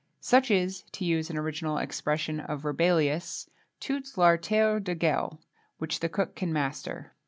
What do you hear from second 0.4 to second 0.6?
Such